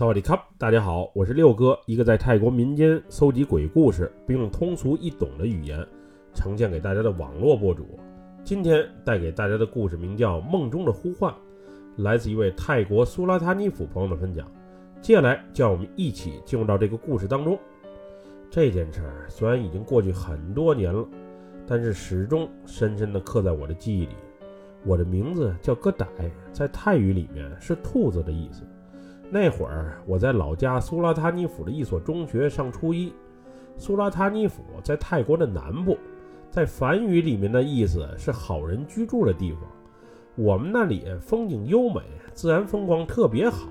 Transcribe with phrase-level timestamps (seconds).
[0.00, 5.86] 萨瓦迪卡，大家好，我是六哥，一个在泰国民间搜集鬼故事，并用通俗易懂的语言
[6.32, 7.98] 呈现给大家的网络博主。
[8.42, 11.30] 今天带给大家的故事名叫《梦中的呼唤》，
[12.02, 14.50] 来自一位泰国苏拉塔尼府朋友的分享。
[15.02, 17.58] 接下来，就让我们一起进入到这个故事当中。
[18.48, 21.06] 这件事儿虽然已经过去很多年了，
[21.66, 24.14] 但是始终深深地刻在我的记忆里。
[24.82, 26.06] 我的名字叫戈歹，
[26.54, 28.62] 在泰语里面是兔子的意思。
[29.32, 33.12] 那会儿我在老家苏拉塔尼府的一所中学上初一。
[33.76, 35.96] 苏拉塔尼府在泰国的南部，
[36.50, 39.62] 在梵语里面的意思是好人居住的地方。
[40.34, 42.00] 我们那里风景优美，
[42.34, 43.68] 自然风光特别好。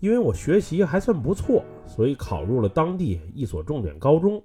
[0.00, 4.42] 因为我学习还算不错，所以考入了当地一所重点高中。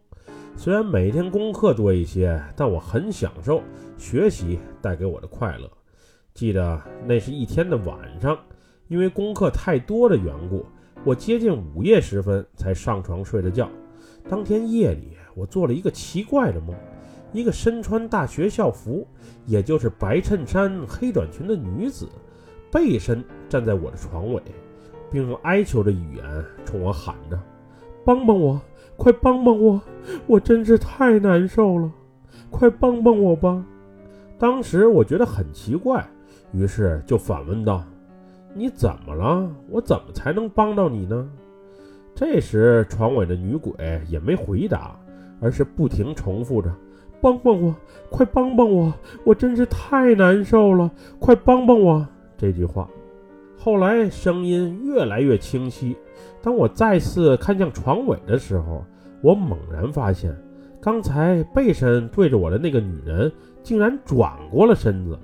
[0.57, 3.61] 虽然每天功课多一些，但我很享受
[3.97, 5.69] 学习带给我的快乐。
[6.33, 8.37] 记得那是一天的晚上。
[8.91, 10.65] 因为功课太多的缘故，
[11.05, 13.69] 我接近午夜时分才上床睡的觉。
[14.27, 16.75] 当天夜里，我做了一个奇怪的梦：
[17.31, 19.07] 一个身穿大学校服，
[19.45, 22.05] 也就是白衬衫、黑短裙的女子，
[22.69, 24.41] 背身站在我的床尾，
[25.09, 27.39] 并用哀求的语言冲我喊着
[28.03, 28.59] ：“帮帮我，
[28.97, 29.81] 快帮帮我！
[30.27, 31.89] 我真是太难受了，
[32.49, 33.65] 快帮帮我吧！”
[34.37, 36.05] 当时我觉得很奇怪，
[36.51, 37.85] 于是就反问道。
[38.53, 39.49] 你怎么了？
[39.69, 41.29] 我怎么才能帮到你呢？
[42.13, 43.73] 这时，床尾的女鬼
[44.07, 44.99] 也没回答，
[45.39, 46.69] 而是不停重复着
[47.21, 47.73] ：“帮帮我，
[48.09, 48.93] 快帮帮我！
[49.23, 52.05] 我真是太难受了，快帮帮我！”
[52.37, 52.89] 这句话。
[53.57, 55.95] 后来，声音越来越清晰。
[56.41, 58.83] 当我再次看向床尾的时候，
[59.21, 60.35] 我猛然发现，
[60.81, 63.31] 刚才背身对着我的那个女人
[63.63, 65.17] 竟然转过了身子。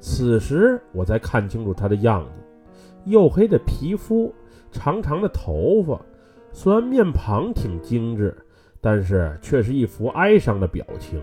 [0.00, 2.30] 此时，我才看清楚她的样子。
[3.08, 4.34] 黝黑的皮肤，
[4.70, 6.00] 长长的头发，
[6.52, 8.36] 虽然面庞挺精致，
[8.80, 11.20] 但是却是一副哀伤的表情，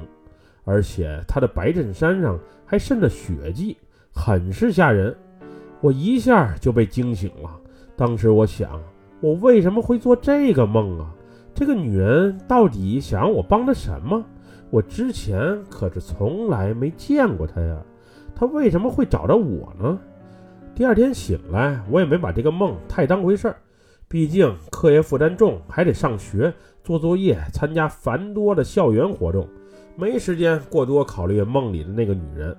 [0.64, 3.78] 而且他的白衬衫上还渗着血迹，
[4.14, 5.16] 很是吓人。
[5.82, 7.60] 我一下就被惊醒了。
[7.96, 8.82] 当时我想，
[9.22, 11.14] 我为什么会做这个梦啊？
[11.54, 14.24] 这个女人到底想让我帮她什么？
[14.72, 17.78] 我之前可是从来没见过她呀，
[18.36, 20.00] 她为什么会找着我呢？
[20.76, 23.56] 第二天醒来，我也没把这个梦太当回事儿，
[24.10, 26.54] 毕竟课业负担重，还得上学、
[26.84, 29.48] 做作业、参加繁多的校园活动，
[29.96, 32.54] 没时间过多考虑梦里的那个女人。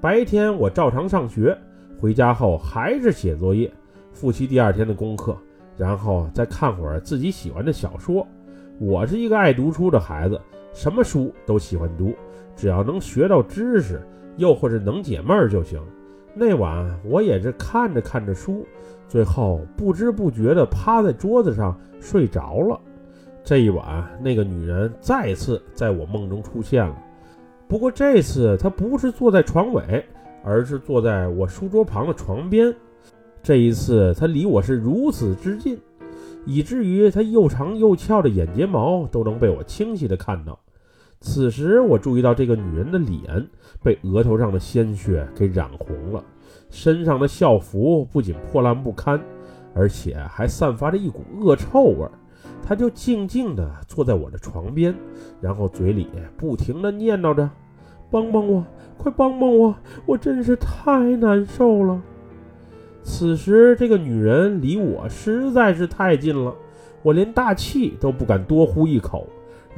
[0.00, 1.58] 白天我照常上学，
[2.00, 3.68] 回家后还是写作业，
[4.12, 5.36] 复习第二天的功课，
[5.76, 8.24] 然后再看会儿自己喜欢的小说。
[8.78, 10.40] 我是一个爱读书的孩子，
[10.72, 12.14] 什么书都喜欢读，
[12.54, 14.00] 只要能学到知识，
[14.36, 15.82] 又或者能解闷儿就行。
[16.38, 18.64] 那晚我也是看着看着书，
[19.08, 22.80] 最后不知不觉地趴在桌子上睡着了。
[23.42, 26.96] 这一晚，那个女人再次在我梦中出现了，
[27.66, 30.04] 不过这次她不是坐在床尾，
[30.44, 32.72] 而是坐在我书桌旁的床边。
[33.42, 35.76] 这一次，她离我是如此之近，
[36.46, 40.56] 以至于她又长又翘的眼睫毛都能被我清晰地看到。
[41.20, 43.44] 此时，我注意到这个女人的脸
[43.82, 46.22] 被额头上的鲜血给染红了，
[46.70, 49.20] 身上的校服不仅破烂不堪，
[49.74, 52.06] 而且还散发着一股恶臭味。
[52.62, 54.94] 她就静静地坐在我的床边，
[55.40, 57.50] 然后嘴里不停地念叨着
[58.10, 58.64] ：“帮帮我，
[58.96, 59.74] 快帮帮我，
[60.06, 62.00] 我真是太难受了。”
[63.02, 66.54] 此时，这个女人离我实在是太近了，
[67.02, 69.26] 我连大气都不敢多呼一口。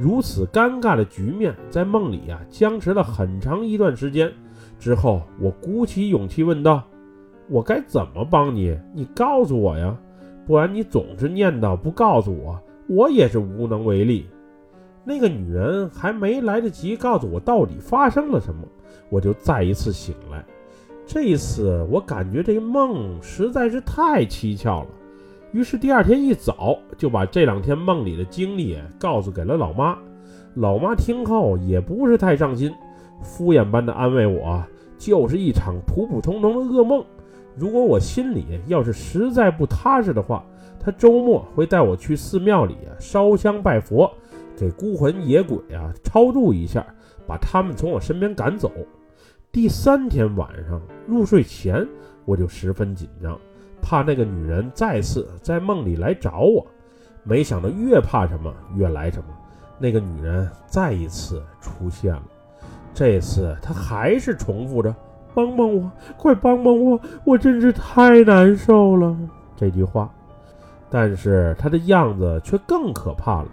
[0.01, 4.33] 如此尴尬的局面在梦里呀僵持了很长一段时间，
[4.79, 6.81] 之后我鼓起勇气问道
[7.47, 8.75] ：“我该怎么帮你？
[8.95, 9.95] 你告诉我呀，
[10.47, 14.25] 不然你总是念叨不告诉我，我也是无能为力。”
[15.05, 18.67] 那个女人还没来得及告诉我到底发生了什么，
[19.09, 20.43] 我就再一次醒来。
[21.05, 24.89] 这一次我感觉这梦实在是太蹊跷了。
[25.51, 29.97] 于是第二天一早就把这两天梦里的经历告诉给了老妈。
[30.55, 32.73] 老妈听后也不是太上心，
[33.21, 34.63] 敷衍般的安慰我
[34.97, 37.03] ：“就是一场普普通通的噩梦。
[37.55, 40.43] 如果我心里要是实在不踏实的话，
[40.79, 44.09] 她周末会带我去寺庙里烧香拜佛，
[44.55, 46.85] 给孤魂野鬼啊超度一下，
[47.27, 48.71] 把他们从我身边赶走。”
[49.51, 51.85] 第三天晚上入睡前，
[52.23, 53.37] 我就十分紧张。
[53.91, 56.65] 怕那个女人再次在梦里来找我，
[57.25, 59.25] 没想到越怕什么越来什么。
[59.77, 62.23] 那个女人再一次出现了，
[62.93, 64.95] 这次她还是重复着
[65.35, 69.13] ：“帮帮我，快帮帮我，我真是太难受了。”
[69.57, 70.09] 这句话。
[70.89, 73.49] 但是她的样子却更可怕了，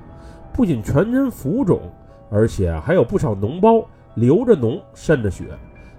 [0.52, 1.80] 不仅全身浮肿，
[2.30, 3.84] 而且还有不少脓包，
[4.14, 5.46] 流着脓，渗着血。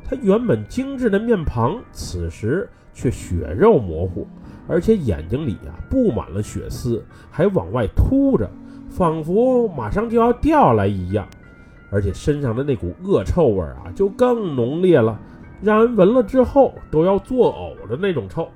[0.05, 4.27] 她原本精致的面庞，此时却血肉模糊，
[4.67, 7.01] 而且眼睛里啊布满了血丝，
[7.31, 8.49] 还往外凸着，
[8.89, 11.25] 仿佛马上就要掉来一样。
[11.89, 15.17] 而且身上的那股恶臭味啊，就更浓烈了，
[15.61, 18.47] 让人闻了之后都要作呕的那种臭。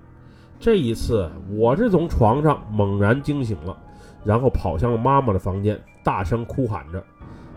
[0.59, 3.75] 这一次，我是从床上猛然惊醒了，
[4.23, 7.01] 然后跑向了妈妈的房间，大声哭喊着。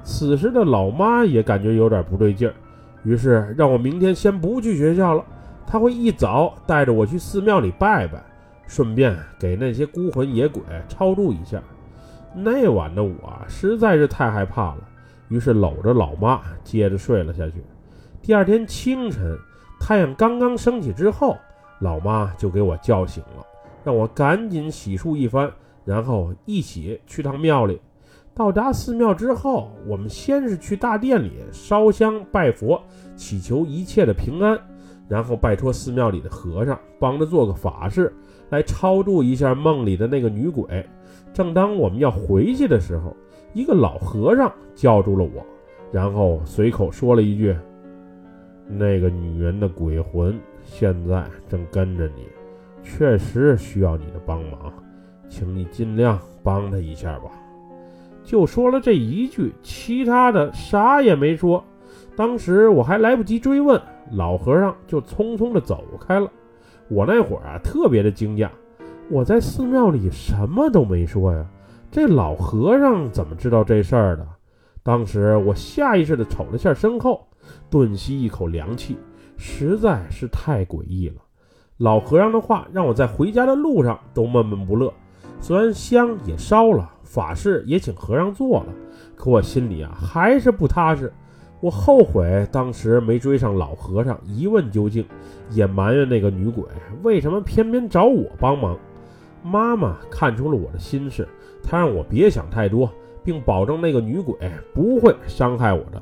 [0.02, 2.54] 此时的老妈也感觉有点不对劲儿，
[3.02, 5.22] 于是让我明天先不去学校了，
[5.66, 8.22] 他会一早带着我去寺庙里拜拜，
[8.66, 11.62] 顺便给那些孤魂野鬼超度一下。
[12.34, 14.78] 那晚的我实在是太害怕了。
[15.28, 17.54] 于是搂着老妈接着睡了下去。
[18.22, 19.36] 第二天清晨，
[19.80, 21.36] 太阳刚刚升起之后，
[21.80, 23.44] 老妈就给我叫醒了，
[23.82, 25.50] 让我赶紧洗漱一番，
[25.84, 27.80] 然后一起去趟庙里。
[28.34, 32.80] 到达寺庙之后，我们先是去大殿里烧香拜佛，
[33.16, 34.56] 祈求一切的平安，
[35.08, 38.12] 然后拜托寺庙里的和尚帮着做个法事，
[38.50, 40.84] 来超度一下梦里的那个女鬼。
[41.32, 43.14] 正当我们要回去的时候，
[43.52, 45.44] 一个老和尚叫住了我，
[45.92, 47.54] 然后随口说了一句
[48.66, 52.26] ：“那个女人的鬼魂现在正跟着你，
[52.82, 54.72] 确实需要你的帮忙，
[55.28, 57.30] 请你尽量帮她一下吧。”
[58.24, 61.62] 就说了这一句，其他的啥也没说。
[62.16, 63.80] 当时我还来不及追问，
[64.12, 66.28] 老和尚就匆匆地走开了。
[66.88, 68.48] 我那会儿啊，特别的惊讶，
[69.10, 71.46] 我在寺庙里什么都没说呀。
[71.90, 74.26] 这老和尚怎么知道这事儿的？
[74.82, 77.26] 当时我下意识地瞅了下身后，
[77.68, 78.96] 顿吸一口凉气，
[79.36, 81.16] 实在是太诡异了。
[81.76, 84.90] 老和尚的话让我在回家的路上都闷闷不乐。
[85.40, 88.66] 虽然香也烧了，法事也请和尚做了，
[89.14, 91.12] 可我心里啊还是不踏实。
[91.60, 95.04] 我后悔当时没追上老和尚一问究竟，
[95.50, 96.64] 也埋怨那个女鬼
[97.02, 98.78] 为什么偏偏找我帮忙。
[99.42, 101.26] 妈妈看出了我的心事。
[101.62, 102.90] 她让我别想太多，
[103.24, 104.36] 并保证那个女鬼
[104.74, 106.00] 不会伤害我的。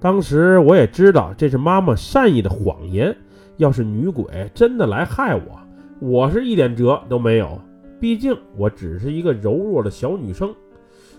[0.00, 3.16] 当时我也知道这是妈妈善意的谎言。
[3.56, 4.24] 要是女鬼
[4.54, 5.58] 真的来害我，
[5.98, 7.60] 我是一点辙都没有。
[7.98, 10.54] 毕竟我只是一个柔弱的小女生。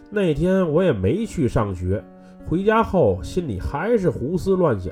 [0.09, 2.01] 那天我也没去上学，
[2.49, 4.91] 回家后心里还是胡思乱想，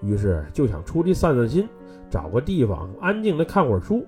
[0.00, 1.68] 于是就想出去散散心，
[2.08, 4.02] 找个地方安静的看会儿书。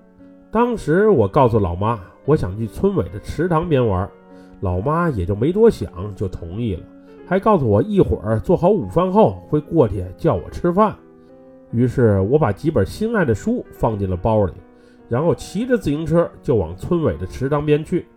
[0.49, 4.09] 当时我告诉老妈，我想去村委的池塘边玩。
[4.61, 6.81] 老妈也就没多想，就同意了，
[7.27, 10.95] 还告诉我一会儿做好午饭后会过去叫我吃饭。
[11.71, 14.53] 于是我把几本心爱的书放进了包里，
[15.07, 18.07] 然后骑着自行车就往村委的池塘边去。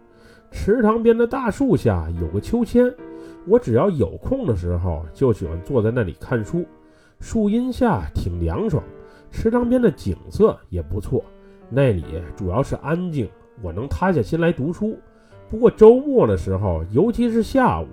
[0.50, 2.92] 池塘边的大树下有个秋千，
[3.46, 6.64] 我只要有空的时候就喜欢坐在那里看书。
[7.20, 8.82] 树荫下挺凉爽，
[9.30, 11.24] 池塘边的景色也不错。
[11.68, 12.04] 那里
[12.36, 13.28] 主要是安静，
[13.62, 14.98] 我能塌下心来读书。
[15.48, 17.86] 不过周末的时候，尤其是下午，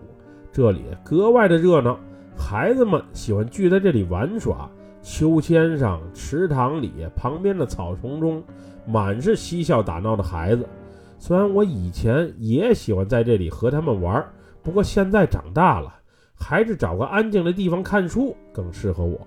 [0.52, 1.98] 这里格外的热闹。
[2.36, 4.70] 孩子们喜欢聚在这里玩耍。
[5.02, 8.44] 秋千上、池塘里、旁边的草丛中，
[8.86, 10.68] 满是嬉笑打闹的孩子。
[11.18, 14.26] 虽然我以前也喜欢在这里和他们玩，
[14.62, 15.94] 不过现在长大了，
[16.34, 19.20] 还是找个安静的地方看书更适合我。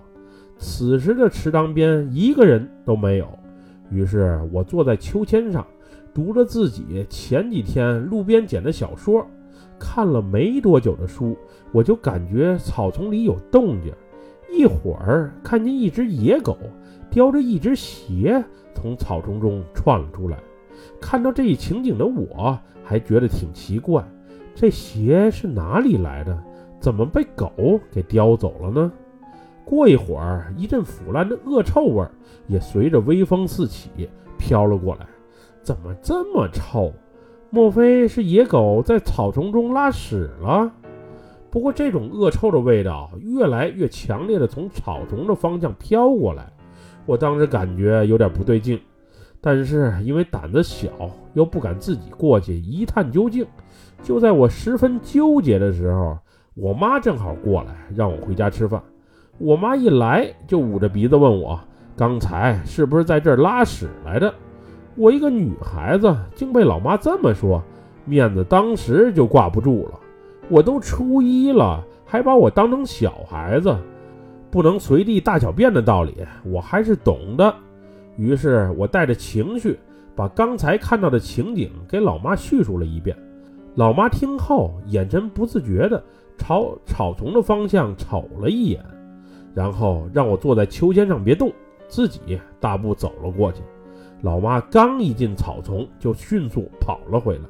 [0.57, 3.27] 此时的池塘边一个人都没有，
[3.89, 5.65] 于是我坐在秋千上。
[6.13, 9.25] 读着自己前几天路边捡的小说，
[9.79, 11.35] 看了没多久的书，
[11.71, 13.91] 我就感觉草丛里有动静。
[14.51, 16.55] 一会儿看见一只野狗
[17.09, 20.37] 叼着一只鞋从草丛中窜了出来。
[21.01, 24.07] 看到这一情景的我，还觉得挺奇怪：
[24.55, 26.37] 这鞋是哪里来的？
[26.79, 28.91] 怎么被狗给叼走了呢？
[29.65, 32.05] 过一会儿，一阵腐烂的恶臭味
[32.47, 35.07] 也随着微风四起飘了过来。
[35.61, 36.91] 怎么这么臭？
[37.49, 40.69] 莫非是野狗在草丛中拉屎了？
[41.49, 46.51] 不过这种恶臭的味道越来越强烈的从草丛的方向飘过来，
[47.05, 48.77] 我当时感觉有点不对劲，
[49.39, 50.89] 但是因为胆子小，
[51.33, 53.45] 又不敢自己过去一探究竟。
[54.03, 56.17] 就在我十分纠结的时候，
[56.55, 58.79] 我妈正好过来让我回家吃饭。
[59.37, 61.59] 我妈一来就捂着鼻子问我
[61.95, 64.31] ：“刚才是不是在这儿拉屎来的？”
[64.95, 67.63] 我一个女孩子竟被老妈这么说，
[68.05, 69.99] 面子当时就挂不住了。
[70.49, 73.75] 我都初一了，还把我当成小孩子，
[74.51, 77.55] 不能随地大小便的道理，我还是懂的。
[78.17, 79.79] 于是我带着情绪，
[80.13, 83.17] 把刚才看到的情景给老妈叙述了一遍。
[83.75, 86.03] 老妈听后，眼神不自觉地
[86.37, 88.83] 朝草丛的方向瞅了一眼，
[89.55, 91.51] 然后让我坐在秋千上别动，
[91.87, 93.63] 自己大步走了过去。
[94.21, 97.45] 老妈刚一进草丛，就迅速跑了回来，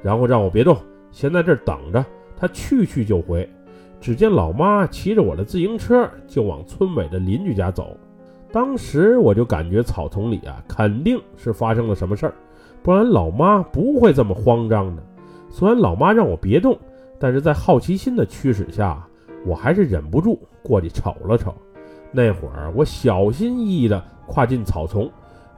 [0.00, 0.76] 然后让我别动，
[1.10, 2.04] 先在这儿等着，
[2.36, 3.48] 她去去就回。
[4.00, 7.96] 只见老妈骑着我的自行车就往村尾的邻居家走，
[8.52, 12.34] 当时我就感觉草丛里啊肯定是发生了什么事儿，
[12.82, 15.02] 不然老妈不会这么慌张的。
[15.56, 16.76] 虽然老妈让我别动，
[17.16, 19.06] 但是在好奇心的驱使下，
[19.46, 21.54] 我还是忍不住过去瞅了瞅。
[22.10, 25.08] 那会儿我小心翼翼地跨进草丛，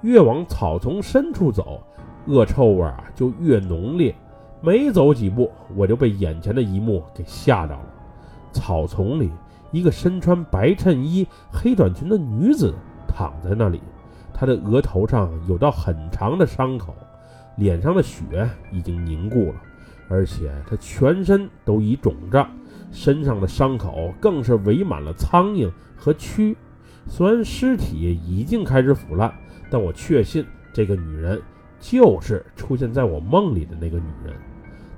[0.02, 1.82] 越往草丛深处走，
[2.26, 4.14] 恶臭味啊就越浓烈。
[4.60, 7.86] 没走几步，我就被眼前的一幕给吓着了。
[8.52, 9.32] 草丛里，
[9.70, 12.74] 一个身穿白衬衣、黑短裙的女子
[13.08, 13.80] 躺在那里，
[14.34, 16.94] 她的额头上有道很长的伤口，
[17.56, 19.54] 脸上的血已经凝固了，
[20.08, 22.48] 而且她全身都已肿胀，
[22.90, 26.54] 身上的伤口更是围满了苍蝇和蛆。
[27.08, 29.32] 虽然尸体已经开始腐烂，
[29.70, 31.40] 但我确信这个女人
[31.78, 34.34] 就是出现在我梦里的那个女人。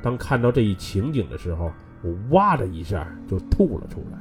[0.00, 1.70] 当看到这一情景的时候，
[2.02, 4.18] 我哇的一下就吐了出来，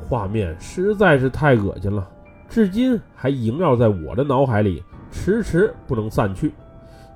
[0.00, 2.08] 画面实在是太恶心了，
[2.48, 6.52] 至今还萦绕在我的脑海里，迟迟不能散去。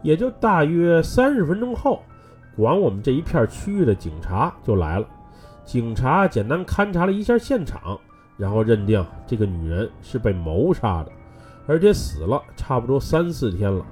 [0.03, 2.03] 也就大约三十分钟后，
[2.59, 5.07] 管我们这一片区域的警察就来了。
[5.65, 7.99] 警察简单勘察了一下现场，
[8.37, 11.13] 然后认定这个女人是被谋杀的，
[11.67, 13.87] 而且死了差不多三四天了。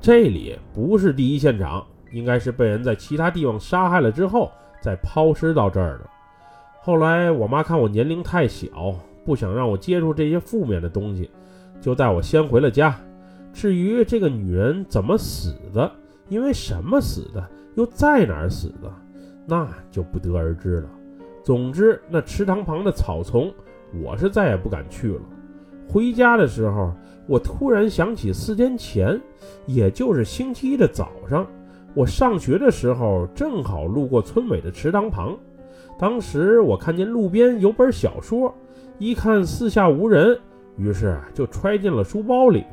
[0.00, 4.50] 这里不是第一现场，应该是被人在其他地方杀害了之后。
[4.82, 6.10] 再抛尸到这儿的。
[6.80, 8.92] 后来我妈看我年龄太小，
[9.24, 11.30] 不想让我接触这些负面的东西，
[11.80, 12.92] 就带我先回了家。
[13.52, 15.88] 至于这个女人怎么死的，
[16.28, 18.92] 因为什么死的，又在哪儿死的，
[19.46, 20.88] 那就不得而知了。
[21.42, 23.52] 总之，那池塘旁的草丛，
[24.02, 25.20] 我是再也不敢去了。
[25.88, 26.92] 回家的时候，
[27.26, 29.20] 我突然想起四天前，
[29.66, 31.46] 也就是星期一的早上。
[31.94, 35.36] 我上学的时候正好路过村委的池塘旁，
[35.98, 38.54] 当时我看见路边有本小说，
[38.98, 40.38] 一看四下无人，
[40.76, 42.64] 于是就揣进了书包里。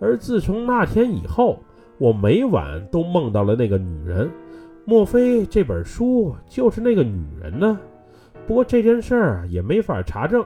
[0.00, 1.62] 而自从那天以后，
[1.98, 4.30] 我每晚都梦到了那个女人。
[4.84, 7.78] 莫非这本书就是那个女人呢？
[8.46, 10.44] 不过这件事儿也没法查证，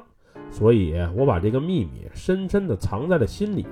[0.50, 3.66] 所以我把这个秘密深深地藏在了心里。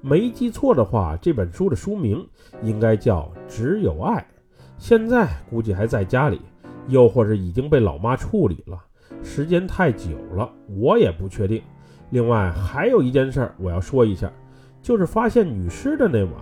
[0.00, 2.26] 没记错的话，这本书的书名
[2.62, 4.18] 应该叫《只有爱》。
[4.78, 6.40] 现在估计还在家里，
[6.88, 8.78] 又或是已经被老妈处理了。
[9.22, 11.60] 时间太久了，我也不确定。
[12.08, 14.32] 另外还有一件事儿我要说一下，
[14.80, 16.32] 就是发现女尸的那晚，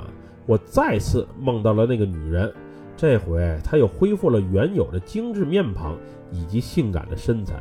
[0.48, 2.52] 我再次梦到了那个女人。
[2.96, 5.96] 这回她又恢复了原有的精致面庞
[6.32, 7.54] 以及性感的身材，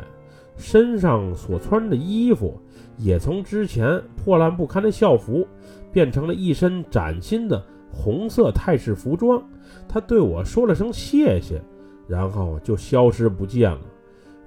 [0.56, 2.60] 身上所穿的衣服
[2.98, 5.46] 也从之前破烂不堪的校服。
[5.89, 9.41] 变成了一身崭新的红色泰式服装，
[9.88, 11.60] 她对我说了声谢谢，
[12.08, 13.82] 然后就消失不见了。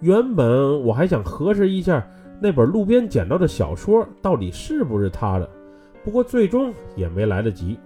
[0.00, 2.06] 原本我还想核实一下
[2.40, 5.50] 那本路边捡到的小说到底是不是她的，
[6.04, 7.76] 不过最终也没来得及。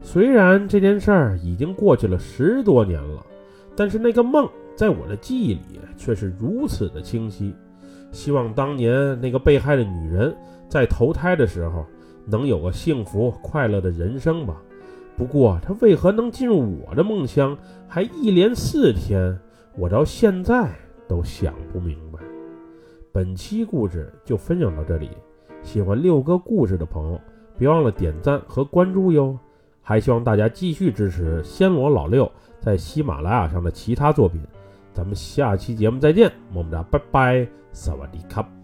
[0.00, 3.24] 虽然这件事儿已经过去了十多年了，
[3.76, 7.54] 但是那个梦在我的记忆里却是如此的清晰。
[8.10, 10.34] 希望当年那个被害的女人
[10.68, 11.84] 在投胎的时候。
[12.26, 14.62] 能有个幸福快乐的人生吧？
[15.16, 17.56] 不过她为何能进入我的梦乡，
[17.88, 19.36] 还一连四天，
[19.76, 20.70] 我到现在
[21.08, 22.20] 都想不明白。
[23.10, 25.08] 本期故事就分享到这里，
[25.62, 27.20] 喜欢六哥故事的朋友，
[27.58, 29.36] 别忘了点赞和关注哟！
[29.90, 32.30] 还希望大家继续支持暹罗老六
[32.60, 34.40] 在喜马拉雅上的其他作品。
[34.92, 38.59] 咱们下期节目再见，么么哒，拜拜，萨瓦迪卡。